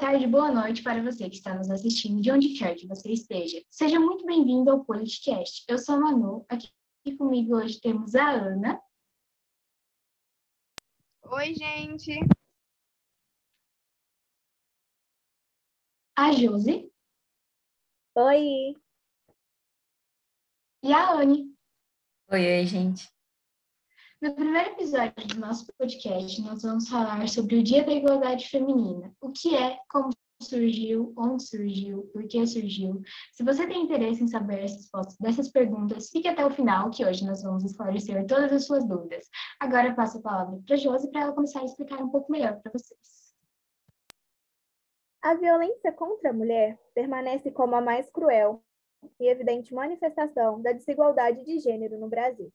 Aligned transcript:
tarde, 0.00 0.26
boa 0.26 0.50
noite 0.50 0.82
para 0.82 1.02
você 1.02 1.28
que 1.28 1.36
está 1.36 1.54
nos 1.54 1.70
assistindo, 1.70 2.22
de 2.22 2.32
onde 2.32 2.58
quer 2.58 2.74
que 2.74 2.86
você 2.86 3.12
esteja. 3.12 3.62
Seja 3.68 4.00
muito 4.00 4.24
bem-vindo 4.24 4.70
ao 4.70 4.82
podcast. 4.82 5.62
Eu 5.68 5.76
sou 5.76 5.96
a 5.96 6.00
Manu, 6.00 6.46
aqui 6.48 6.70
comigo 7.18 7.54
hoje 7.54 7.78
temos 7.82 8.14
a 8.14 8.30
Ana. 8.30 8.80
Oi, 11.22 11.54
gente. 11.54 12.18
A 16.16 16.32
Josi. 16.32 16.90
Oi. 18.16 18.74
E 20.82 20.92
a 20.94 21.12
Anne. 21.12 21.54
Oi, 22.30 22.40
oi, 22.40 22.66
gente. 22.66 23.06
No 24.20 24.34
primeiro 24.34 24.72
episódio 24.72 25.26
do 25.28 25.40
nosso 25.40 25.66
podcast, 25.78 26.42
nós 26.42 26.62
vamos 26.62 26.90
falar 26.90 27.26
sobre 27.26 27.56
o 27.56 27.62
Dia 27.62 27.82
da 27.82 27.90
Igualdade 27.90 28.50
Feminina. 28.50 29.10
O 29.18 29.32
que 29.32 29.56
é, 29.56 29.78
como 29.90 30.10
surgiu, 30.42 31.14
onde 31.16 31.42
surgiu, 31.42 32.02
por 32.12 32.28
que 32.28 32.46
surgiu. 32.46 33.00
Se 33.32 33.42
você 33.42 33.66
tem 33.66 33.82
interesse 33.82 34.22
em 34.22 34.28
saber 34.28 34.62
as 34.62 34.72
respostas 34.72 35.16
dessas 35.16 35.48
perguntas, 35.48 36.10
fique 36.10 36.28
até 36.28 36.44
o 36.44 36.50
final, 36.50 36.90
que 36.90 37.02
hoje 37.02 37.24
nós 37.24 37.42
vamos 37.42 37.64
esclarecer 37.64 38.26
todas 38.26 38.52
as 38.52 38.66
suas 38.66 38.86
dúvidas. 38.86 39.26
Agora 39.58 39.94
passo 39.94 40.18
a 40.18 40.20
palavra 40.20 40.60
para 40.66 40.76
a 40.76 40.78
Josi 40.78 41.10
para 41.10 41.22
ela 41.22 41.32
começar 41.32 41.62
a 41.62 41.64
explicar 41.64 42.02
um 42.02 42.10
pouco 42.10 42.30
melhor 42.30 42.60
para 42.60 42.72
vocês. 42.72 43.34
A 45.22 45.32
violência 45.34 45.92
contra 45.92 46.28
a 46.28 46.34
mulher 46.34 46.78
permanece 46.94 47.50
como 47.50 47.74
a 47.74 47.80
mais 47.80 48.10
cruel 48.10 48.62
e 49.18 49.28
evidente 49.30 49.72
manifestação 49.72 50.60
da 50.60 50.72
desigualdade 50.72 51.42
de 51.42 51.58
gênero 51.58 51.98
no 51.98 52.10
Brasil 52.10 52.52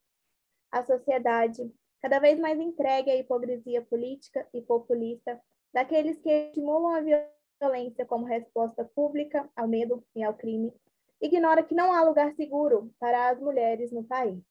a 0.75 0.83
sociedade, 0.83 1.73
cada 2.01 2.19
vez 2.19 2.37
mais 2.37 2.59
entregue 2.59 3.09
à 3.09 3.15
hipocrisia 3.15 3.81
política 3.81 4.45
e 4.53 4.61
populista 4.61 5.41
daqueles 5.73 6.19
que 6.19 6.29
estimulam 6.29 6.93
a 6.93 7.21
violência 7.61 8.05
como 8.05 8.25
resposta 8.25 8.83
pública 8.83 9.49
ao 9.55 9.69
medo 9.69 10.05
e 10.13 10.21
ao 10.21 10.33
crime, 10.33 10.73
ignora 11.21 11.63
que 11.63 11.73
não 11.73 11.93
há 11.93 12.03
lugar 12.03 12.33
seguro 12.33 12.93
para 12.99 13.29
as 13.29 13.39
mulheres 13.39 13.89
no 13.93 14.03
país. 14.03 14.43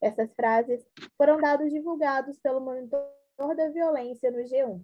Essas 0.00 0.32
frases 0.34 0.88
foram 1.18 1.40
dados 1.40 1.72
divulgados 1.72 2.38
pelo 2.38 2.60
monitor 2.60 3.04
da 3.56 3.68
violência 3.68 4.30
no 4.30 4.44
G1. 4.44 4.80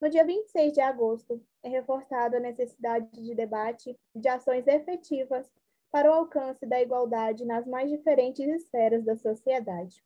No 0.00 0.08
dia 0.08 0.24
26 0.24 0.72
de 0.72 0.80
agosto, 0.80 1.44
é 1.62 1.68
reforçado 1.68 2.36
a 2.36 2.40
necessidade 2.40 3.10
de 3.22 3.34
debate 3.34 3.94
de 4.14 4.28
ações 4.28 4.66
efetivas 4.66 5.46
para 5.94 6.10
o 6.10 6.12
alcance 6.12 6.66
da 6.66 6.82
igualdade 6.82 7.44
nas 7.44 7.64
mais 7.68 7.88
diferentes 7.88 8.44
esferas 8.48 9.04
da 9.04 9.14
sociedade. 9.14 10.04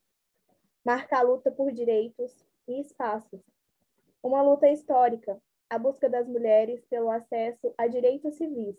Marca 0.84 1.16
a 1.16 1.22
luta 1.22 1.50
por 1.50 1.72
direitos 1.72 2.44
e 2.68 2.78
espaços. 2.78 3.40
Uma 4.22 4.42
luta 4.42 4.68
histórica, 4.68 5.40
a 5.70 5.78
busca 5.78 6.06
das 6.06 6.28
mulheres 6.28 6.84
pelo 6.90 7.10
acesso 7.10 7.72
a 7.78 7.86
direitos 7.86 8.34
civis, 8.34 8.76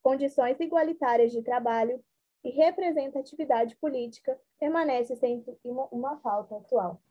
condições 0.00 0.60
igualitárias 0.60 1.32
de 1.32 1.42
trabalho 1.42 2.00
e 2.44 2.50
representatividade 2.50 3.74
política 3.74 4.40
permanece 4.60 5.16
sendo 5.16 5.58
uma 5.90 6.18
pauta 6.18 6.56
atual. 6.58 7.02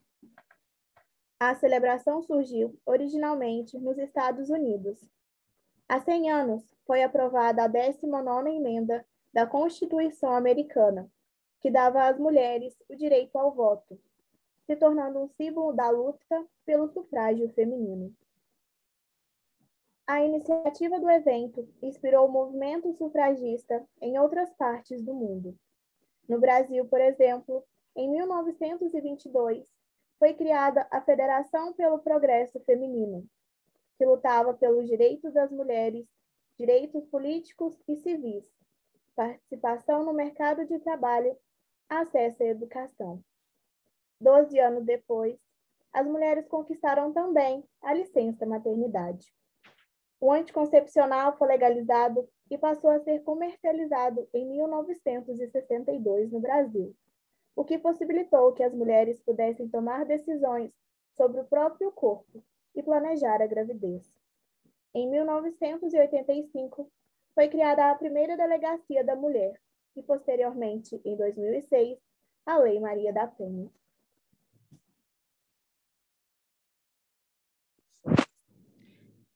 A 1.38 1.54
celebração 1.54 2.22
surgiu 2.22 2.80
originalmente 2.86 3.78
nos 3.78 3.98
Estados 3.98 4.50
Unidos. 4.50 5.06
Há 5.90 6.00
100 6.00 6.32
anos 6.32 6.78
foi 6.86 7.04
aprovada 7.04 7.66
a 7.66 7.70
19ª 7.70 8.56
emenda 8.56 9.06
da 9.38 9.46
Constituição 9.46 10.32
Americana, 10.32 11.08
que 11.62 11.70
dava 11.70 12.10
às 12.10 12.18
mulheres 12.18 12.76
o 12.90 12.96
direito 12.96 13.38
ao 13.38 13.54
voto, 13.54 14.02
se 14.66 14.76
tornando 14.76 15.20
um 15.20 15.28
símbolo 15.28 15.74
da 15.74 15.92
luta 15.92 16.44
pelo 16.66 16.88
sufrágio 16.88 17.48
feminino. 17.50 18.12
A 20.08 20.24
iniciativa 20.24 21.00
do 21.00 21.08
evento 21.08 21.72
inspirou 21.84 22.26
o 22.26 22.32
movimento 22.32 22.92
sufragista 22.96 23.88
em 24.02 24.18
outras 24.18 24.52
partes 24.56 25.04
do 25.04 25.14
mundo. 25.14 25.56
No 26.28 26.40
Brasil, 26.40 26.88
por 26.88 27.00
exemplo, 27.00 27.64
em 27.96 28.10
1922, 28.10 29.72
foi 30.18 30.34
criada 30.34 30.88
a 30.90 31.00
Federação 31.00 31.74
pelo 31.74 32.00
Progresso 32.00 32.60
Feminino, 32.62 33.24
que 34.00 34.06
lutava 34.06 34.56
pelos 34.56 34.88
direitos 34.88 35.32
das 35.32 35.52
mulheres, 35.52 36.08
direitos 36.58 37.06
políticos 37.06 37.80
e 37.88 37.98
civis, 37.98 38.57
participação 39.18 40.06
no 40.06 40.14
mercado 40.14 40.64
de 40.68 40.78
trabalho, 40.78 41.36
acesso 41.90 42.44
à 42.44 42.46
educação. 42.46 43.20
Doze 44.22 44.60
anos 44.60 44.86
depois, 44.86 45.36
as 45.92 46.06
mulheres 46.06 46.48
conquistaram 46.48 47.12
também 47.12 47.64
a 47.82 47.96
licença 47.96 48.46
maternidade. 48.46 49.34
O 50.22 50.32
anticoncepcional 50.32 51.36
foi 51.36 51.48
legalizado 51.48 52.30
e 52.50 52.60
passou 52.60 52.92
a 52.92 53.00
ser 53.00 53.24
comercializado 53.24 54.30
em 54.32 54.46
1962 54.46 56.32
no 56.32 56.40
Brasil, 56.40 56.96
o 57.56 57.66
que 57.66 57.80
possibilitou 57.80 58.54
que 58.54 58.62
as 58.62 58.74
mulheres 58.74 59.20
pudessem 59.22 59.68
tomar 59.68 60.06
decisões 60.06 60.72
sobre 61.16 61.42
o 61.42 61.46
próprio 61.46 61.92
corpo 61.92 62.44
e 62.76 62.84
planejar 62.84 63.42
a 63.42 63.48
gravidez. 63.48 64.08
Em 64.94 65.10
1985, 65.10 66.92
foi 67.38 67.50
criada 67.50 67.92
a 67.92 67.94
primeira 67.94 68.36
Delegacia 68.36 69.04
da 69.04 69.16
Mulher 69.16 69.62
e, 69.96 70.02
posteriormente, 70.02 71.00
em 71.06 71.16
2006, 71.16 72.00
a 72.48 72.58
Lei 72.58 72.80
Maria 72.80 73.14
da 73.14 73.28
Penha. 73.28 73.70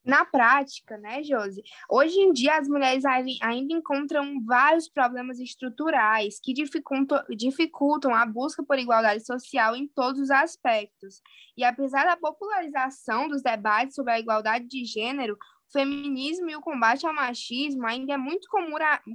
Na 0.04 0.26
prática, 0.26 0.98
né, 0.98 1.22
Josi? 1.22 1.62
Hoje 1.88 2.20
em 2.20 2.34
dia, 2.34 2.58
as 2.58 2.68
mulheres 2.68 3.06
ainda 3.06 3.76
encontram 3.76 4.44
vários 4.44 4.90
problemas 4.90 5.40
estruturais 5.40 6.40
que 6.42 6.54
dificultam, 6.54 7.24
dificultam 7.30 8.16
a 8.16 8.26
busca 8.26 8.64
por 8.64 8.80
igualdade 8.80 9.24
social 9.24 9.76
em 9.76 9.88
todos 9.88 10.20
os 10.20 10.32
aspectos. 10.32 11.22
E 11.56 11.64
apesar 11.64 12.06
da 12.06 12.18
popularização 12.18 13.28
dos 13.28 13.44
debates 13.44 13.94
sobre 13.94 14.14
a 14.14 14.20
igualdade 14.20 14.66
de 14.66 14.84
gênero, 14.86 15.38
feminismo 15.72 16.50
e 16.50 16.56
o 16.56 16.62
combate 16.62 17.06
ao 17.06 17.14
machismo, 17.14 17.86
ainda 17.86 18.14
é 18.14 18.18
muito 18.18 18.48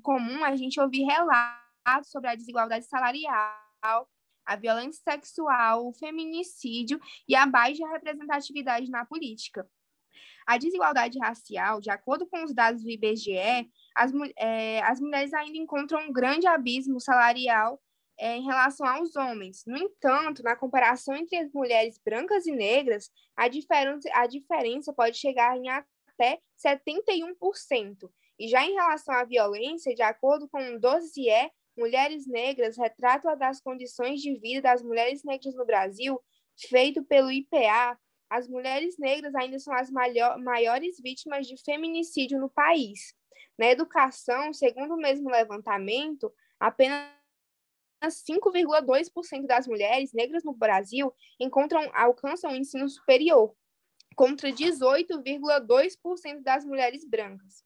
comum 0.03 0.45
a, 0.45 0.57
gente 0.57 0.81
ouvir 0.81 1.05
relatos 1.05 2.11
sobre 2.11 2.31
a 2.31 2.35
desigualdade 2.35 2.87
salarial, 2.87 4.09
a 4.45 4.57
violência 4.57 5.03
sexual, 5.03 5.87
o 5.87 5.93
feminicídio 5.93 7.01
e 7.29 7.35
a 7.35 7.47
baixa 7.47 7.87
representatividade 7.89 8.91
na 8.91 9.05
política. 9.05 9.69
A 10.47 10.59
desigualdade 10.59 11.19
racial, 11.19 11.81
de 11.81 11.91
acordo 11.91 12.27
com 12.27 12.45
os 12.45 12.55
dados 12.55 12.83
do 12.83 12.91
IBGE, 12.91 13.69
as, 13.95 14.13
é, 14.39 14.81
as 14.83 15.01
mulheres 15.01 15.35
ainda 15.35 15.59
encontram 15.59 16.01
um 16.09 16.13
grande 16.13 16.47
abismo 16.47 17.01
salarial 17.01 17.83
é, 18.19 18.37
em 18.37 18.45
relação 18.45 18.87
aos 18.87 19.17
homens. 19.17 19.65
No 19.67 19.77
entanto, 19.77 20.43
na 20.43 20.55
comparação 20.55 21.17
entre 21.17 21.37
as 21.37 21.53
mulheres 21.53 22.01
brancas 22.03 22.47
e 22.47 22.53
negras, 22.53 23.11
a 23.37 23.47
a 24.15 24.27
diferença 24.27 24.93
pode 24.93 25.17
chegar 25.19 25.57
em 25.57 25.69
até 26.19 26.41
71%. 26.59 28.11
E 28.39 28.49
já 28.49 28.65
em 28.65 28.73
relação 28.73 29.15
à 29.15 29.25
violência, 29.25 29.95
de 29.95 30.03
acordo 30.03 30.49
com 30.49 30.59
o 30.75 30.81
dossiê 30.81 31.51
Mulheres 31.77 32.27
Negras, 32.27 32.77
retrato 32.77 33.35
das 33.37 33.61
condições 33.61 34.21
de 34.21 34.35
vida 34.39 34.63
das 34.63 34.83
mulheres 34.83 35.23
negras 35.23 35.55
no 35.55 35.67
Brasil, 35.67 36.21
feito 36.69 37.05
pelo 37.05 37.31
IPA, 37.31 37.99
as 38.31 38.49
mulheres 38.49 38.99
negras 38.99 39.35
ainda 39.35 39.59
são 39.59 39.75
as 39.75 39.91
maiores 39.91 40.99
vítimas 41.01 41.47
de 41.47 41.57
feminicídio 41.63 42.41
no 42.41 42.51
país. 42.51 43.15
Na 43.59 43.67
educação, 43.67 44.53
segundo 44.53 44.95
o 44.95 45.01
mesmo 45.01 45.31
levantamento, 45.31 46.33
apenas 46.59 47.07
5,2% 48.05 49.47
das 49.47 49.67
mulheres 49.67 50.13
negras 50.13 50.45
no 50.45 50.53
Brasil 50.53 51.13
encontram 51.39 51.89
alcançam 51.95 52.51
o 52.53 52.57
ensino 52.57 52.89
superior, 52.89 53.55
contra 54.17 54.51
18,2% 54.51 56.43
das 56.43 56.65
mulheres 56.65 57.05
brancas. 57.05 57.63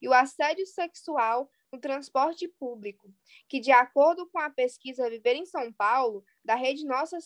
E 0.00 0.06
o 0.08 0.12
assédio 0.12 0.66
sexual 0.66 1.50
no 1.72 1.80
transporte 1.80 2.46
público, 2.46 3.12
que, 3.48 3.58
de 3.58 3.72
acordo 3.72 4.28
com 4.28 4.38
a 4.38 4.50
pesquisa 4.50 5.08
Viver 5.08 5.34
em 5.34 5.46
São 5.46 5.72
Paulo, 5.72 6.22
da 6.44 6.54
Rede 6.54 6.84
Nossa, 6.84 7.18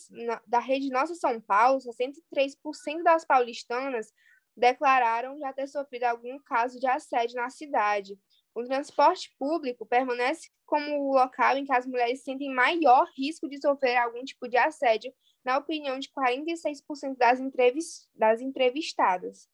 da 0.46 0.60
Rede 0.60 0.88
Nossa 0.88 1.14
São 1.16 1.40
Paulo, 1.40 1.80
63% 1.80 3.02
das 3.02 3.24
paulistanas 3.24 4.12
declararam 4.56 5.38
já 5.38 5.52
ter 5.52 5.66
sofrido 5.66 6.04
algum 6.04 6.38
caso 6.38 6.78
de 6.78 6.86
assédio 6.86 7.36
na 7.36 7.50
cidade. 7.50 8.18
O 8.54 8.64
transporte 8.64 9.34
público 9.38 9.84
permanece 9.84 10.50
como 10.64 11.08
o 11.08 11.12
local 11.12 11.56
em 11.56 11.64
que 11.64 11.72
as 11.72 11.86
mulheres 11.86 12.22
sentem 12.22 12.52
maior 12.52 13.06
risco 13.16 13.48
de 13.48 13.60
sofrer 13.60 13.96
algum 13.96 14.24
tipo 14.24 14.48
de 14.48 14.56
assédio 14.56 15.12
na 15.44 15.58
opinião 15.58 15.98
de 15.98 16.08
46% 16.08 17.16
das, 17.16 17.40
entrevist 17.40 18.08
das 18.14 18.40
entrevistadas. 18.40 19.48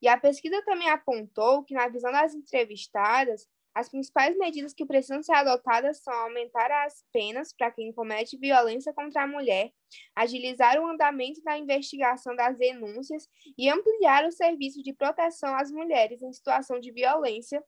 E 0.00 0.08
a 0.08 0.18
pesquisa 0.18 0.62
também 0.64 0.88
apontou 0.90 1.64
que, 1.64 1.74
na 1.74 1.88
visão 1.88 2.12
das 2.12 2.34
entrevistadas, 2.34 3.48
As 3.74 3.88
principais 3.88 4.36
medidas 4.36 4.74
que 4.74 4.84
precisam 4.84 5.22
ser 5.22 5.32
adotadas 5.32 6.02
são 6.02 6.12
aumentar 6.12 6.70
as 6.84 7.02
penas 7.10 7.54
para 7.54 7.70
quem 7.70 7.92
comete 7.92 8.36
violência 8.36 8.92
contra 8.92 9.22
a 9.22 9.26
mulher, 9.26 9.72
agilizar 10.14 10.78
o 10.78 10.86
andamento 10.86 11.42
da 11.42 11.56
investigação 11.56 12.36
das 12.36 12.56
denúncias 12.58 13.26
e 13.56 13.70
ampliar 13.70 14.26
o 14.26 14.32
serviço 14.32 14.82
de 14.82 14.92
proteção 14.92 15.54
às 15.56 15.70
mulheres 15.70 16.22
em 16.22 16.32
situação 16.32 16.78
de 16.78 16.92
violência 16.92 17.64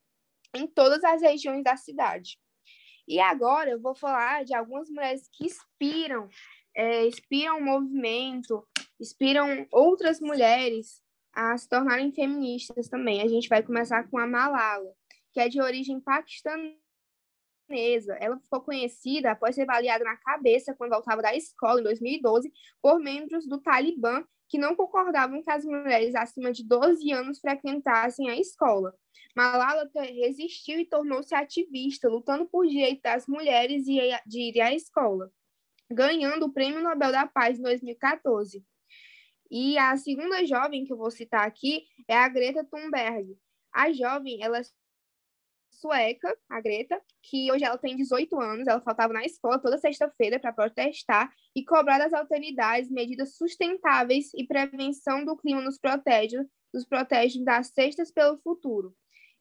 em 0.55 0.67
todas 0.67 1.03
as 1.05 1.23
regiões 1.23 1.65
da 1.65 1.75
cidade. 1.75 2.38
E 3.09 3.19
agora 3.19 3.70
eu 3.70 3.81
vou 3.81 3.94
falar 3.94 4.44
de 4.44 4.55
algumas 4.55 4.91
mulheres 4.91 5.27
que 5.32 5.47
inspiram, 5.47 6.29
é, 6.75 7.06
inspiram 7.06 7.59
o 7.59 7.65
movimento, 7.65 8.67
inspiram 9.00 9.67
outras 9.71 10.21
mulheres 10.21 11.03
a 11.32 11.56
se 11.56 11.69
tornarem 11.69 12.12
feministas 12.12 12.88
também. 12.88 13.23
A 13.23 13.29
gente 13.29 13.49
vai 13.49 13.62
começar 13.62 14.09
com 14.09 14.19
a 14.19 14.26
Malala 14.26 14.93
que 15.35 15.41
é 15.41 15.49
de 15.49 15.61
origem 15.61 16.00
paquistanesa. 16.00 16.79
Ela 18.21 18.38
ficou 18.38 18.61
conhecida 18.61 19.32
após 19.32 19.56
ser 19.56 19.67
baleada 19.67 20.05
na 20.05 20.17
cabeça 20.17 20.75
quando 20.75 20.93
voltava 20.93 21.21
da 21.21 21.35
escola 21.35 21.81
em 21.81 21.85
2012 21.85 22.53
por 22.81 23.00
membros 23.00 23.47
do 23.47 23.61
Talibã 23.61 24.25
que 24.49 24.56
não 24.59 24.77
concordavam 24.77 25.43
que 25.43 25.50
as 25.50 25.65
mulheres 25.65 26.15
acima 26.15 26.53
de 26.53 26.62
12 26.65 27.11
anos 27.11 27.41
frequentassem 27.41 28.31
a 28.31 28.38
escola. 28.38 28.94
Malala 29.35 29.91
resistiu 29.94 30.79
e 30.79 30.87
tornou-se 30.87 31.35
ativista, 31.35 32.09
lutando 32.09 32.47
por 32.47 32.65
direito 32.65 33.03
das 33.03 33.27
mulheres 33.27 33.85
de 33.85 34.38
ir 34.38 34.61
à 34.61 34.73
escola, 34.73 35.32
ganhando 35.94 36.46
o 36.46 36.52
Prêmio 36.52 36.82
Nobel 36.82 37.12
da 37.12 37.26
Paz 37.26 37.58
em 37.58 37.62
2014. 37.62 38.64
E 39.50 39.79
a 39.79 39.96
segunda 39.96 40.44
jovem 40.44 40.85
que 40.85 40.93
eu 40.93 40.96
vou 40.96 41.11
citar 41.11 41.46
aqui 41.46 41.85
é 42.08 42.17
a 42.17 42.29
Greta 42.29 42.64
Thunberg. 42.64 43.38
A 43.73 43.93
jovem, 43.93 44.43
ela 44.43 44.61
sueca, 45.70 46.37
a 46.49 46.61
Greta, 46.61 47.00
que 47.23 47.50
hoje 47.52 47.64
ela 47.64 47.79
tem 47.79 47.96
18 47.96 48.41
anos, 48.41 48.67
ela 48.67 48.81
faltava 48.81 49.12
na 49.12 49.25
escola 49.25 49.58
toda 49.58 49.79
sexta-feira 49.79 50.38
para 50.38 50.52
protestar 50.52 51.31
e 51.55 51.64
cobrar 51.64 51.99
das 51.99 52.12
autoridades 52.12 52.91
medidas 52.91 53.37
sustentáveis 53.37 54.32
e 54.35 54.46
prevenção 54.46 55.25
do 55.25 55.37
clima 55.37 55.61
nos 55.61 55.79
protege, 55.79 56.38
nos 56.73 56.85
protege 56.85 57.44
das 57.44 57.69
cestas 57.69 58.11
pelo 58.11 58.38
futuro. 58.38 58.94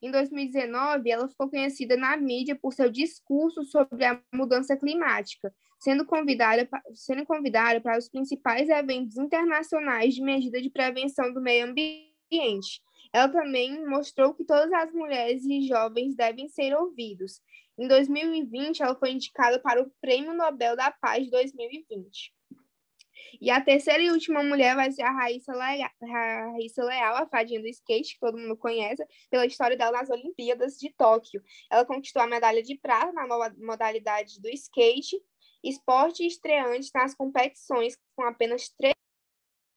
Em 0.03 0.11
2019, 0.11 1.09
ela 1.09 1.29
ficou 1.29 1.49
conhecida 1.49 1.95
na 1.95 2.17
mídia 2.17 2.57
por 2.61 2.73
seu 2.73 2.89
discurso 2.89 3.63
sobre 3.63 4.03
a 4.03 4.21
mudança 4.33 4.75
climática, 4.75 5.55
sendo 5.79 6.05
convidada, 6.05 6.67
sendo 6.93 7.25
convidada 7.25 7.79
para 7.79 7.97
os 7.97 8.09
principais 8.09 8.67
eventos 8.67 9.15
internacionais 9.17 10.13
de 10.13 10.21
medida 10.21 10.61
de 10.61 10.69
prevenção 10.69 11.33
do 11.33 11.39
meio 11.39 11.67
ambiente, 11.67 12.81
ela 13.13 13.29
também 13.29 13.87
mostrou 13.87 14.33
que 14.33 14.43
todas 14.43 14.73
as 14.73 14.91
mulheres 14.91 15.45
e 15.45 15.65
jovens 15.65 16.15
devem 16.15 16.49
ser 16.49 16.75
ouvidos. 16.75 17.39
Em 17.79 17.87
2020, 17.87 18.83
ela 18.83 18.95
foi 18.95 19.11
indicada 19.11 19.57
para 19.57 19.81
o 19.81 19.89
Prêmio 20.01 20.33
Nobel 20.33 20.75
da 20.75 20.91
Paz 20.91 21.23
de 21.23 21.31
2020. 21.31 22.33
E 23.41 23.49
a 23.49 23.61
terceira 23.61 24.01
e 24.01 24.11
última 24.11 24.43
mulher 24.43 24.75
vai 24.75 24.91
ser 24.91 25.03
a 25.03 25.11
Raíssa 25.11 25.53
Leal, 25.53 25.89
a, 26.01 26.51
Raíssa 26.51 26.83
Leal, 26.83 27.15
a 27.15 27.27
fadinha 27.27 27.61
do 27.61 27.67
skate, 27.67 28.13
que 28.13 28.19
todo 28.19 28.37
mundo 28.37 28.57
conhece, 28.57 29.03
pela 29.29 29.45
história 29.45 29.77
dela 29.77 29.99
nas 29.99 30.09
Olimpíadas 30.09 30.77
de 30.77 30.93
Tóquio. 30.93 31.41
Ela 31.71 31.85
conquistou 31.85 32.21
a 32.21 32.27
medalha 32.27 32.61
de 32.61 32.77
prata 32.77 33.11
na 33.11 33.27
modalidade 33.57 34.41
do 34.41 34.49
skate, 34.49 35.19
esporte 35.63 36.25
estreante 36.25 36.89
nas 36.93 37.15
competições, 37.15 37.97
com 38.15 38.23
apenas 38.23 38.69
três 38.77 38.93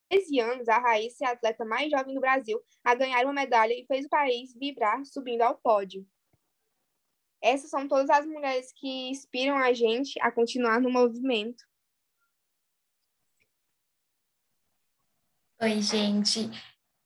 13 0.09 0.41
anos, 0.41 0.69
a 0.69 0.79
Raíssa 0.79 1.25
é 1.25 1.29
a 1.29 1.33
atleta 1.33 1.65
mais 1.65 1.91
jovem 1.91 2.15
do 2.15 2.21
Brasil 2.21 2.61
a 2.85 2.95
ganhar 2.95 3.25
uma 3.25 3.33
medalha 3.33 3.73
e 3.73 3.87
fez 3.87 4.07
o 4.07 4.09
país 4.09 4.55
vibrar 4.55 5.05
subindo 5.05 5.43
ao 5.43 5.59
pódio. 5.59 6.07
Essas 7.43 7.71
são 7.71 7.87
todas 7.87 8.09
as 8.11 8.27
mulheres 8.27 8.73
que 8.73 9.09
inspiram 9.09 9.57
a 9.57 9.73
gente 9.73 10.19
a 10.21 10.31
continuar 10.31 10.81
no 10.81 10.91
movimento. 10.91 11.65
Oi, 15.59 15.81
gente. 15.81 16.51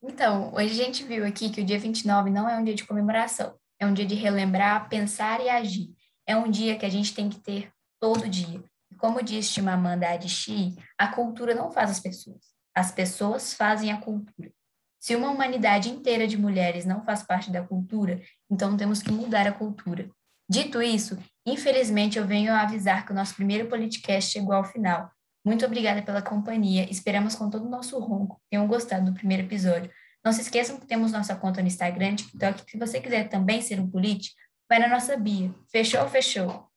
Então, 0.03 0.53
hoje 0.53 0.73
a 0.73 0.85
gente 0.85 1.05
viu 1.05 1.25
aqui 1.25 1.51
que 1.51 1.61
o 1.61 1.65
dia 1.65 1.79
29 1.79 2.31
não 2.31 2.49
é 2.49 2.59
um 2.59 2.65
dia 2.65 2.75
de 2.75 2.85
comemoração, 2.85 3.57
é 3.79 3.87
um 3.87 3.95
dia 3.95 4.05
de 4.05 4.17
relembrar, 4.17 4.89
pensar 4.89 5.41
e 5.41 5.49
agir. 5.49 5.95
É 6.27 6.35
um 6.35 6.51
dia 6.51 6.77
que 6.77 6.85
a 6.85 6.89
gente 6.89 7.15
tem 7.15 7.29
que 7.31 7.39
ter 7.39 7.71
todo 8.01 8.29
dia. 8.29 8.61
E 8.91 8.97
como 8.97 9.23
disse 9.23 9.53
Chimamanda 9.53 10.09
Adichie, 10.09 10.75
a 10.99 11.07
cultura 11.07 11.55
não 11.55 11.71
faz 11.71 11.93
as 11.93 12.01
pessoas, 12.01 12.41
as 12.75 12.91
pessoas 12.91 13.55
fazem 13.55 13.93
a 13.93 14.01
cultura. 14.01 14.51
Se 14.99 15.15
uma 15.15 15.31
humanidade 15.31 15.89
inteira 15.89 16.27
de 16.27 16.37
mulheres 16.37 16.85
não 16.85 17.05
faz 17.05 17.23
parte 17.23 17.53
da 17.53 17.63
cultura, 17.63 18.21
então 18.51 18.77
temos 18.77 19.01
que 19.01 19.13
mudar 19.13 19.47
a 19.47 19.53
cultura. 19.53 20.11
Dito 20.49 20.83
isso, 20.83 21.17
infelizmente 21.47 22.19
eu 22.19 22.27
venho 22.27 22.53
avisar 22.53 23.07
que 23.07 23.13
o 23.13 23.15
nosso 23.15 23.37
primeiro 23.37 23.69
podcast 23.69 24.29
chegou 24.29 24.55
ao 24.55 24.65
final. 24.65 25.09
Muito 25.45 25.65
obrigada 25.65 26.03
pela 26.03 26.23
companhia. 26.23 26.91
Esperamos 26.91 27.35
com 27.35 27.49
todo 27.49 27.67
o 27.67 27.71
nosso 27.71 27.99
ronco 27.99 28.41
tenham 28.51 28.67
gostado 28.67 29.07
do 29.07 29.15
primeiro 29.15 29.45
episódio. 29.45 29.91
Não 30.25 30.33
se 30.33 30.43
esqueçam 30.43 30.79
que 30.79 30.87
temos 30.87 31.13
nossa 31.13 31.35
conta 31.35 31.63
no 31.63 31.69
Instagram, 31.69 32.15
TikTok. 32.17 32.71
Se 32.71 32.79
você 32.79 33.01
quiser 33.01 33.29
também 33.29 33.63
ser 33.63 33.81
um 33.81 33.91
político, 33.91 34.37
vai 34.69 34.79
na 34.79 34.89
nossa 34.89 35.17
bio. 35.17 35.55
Fechou? 35.71 36.07
Fechou. 36.09 36.70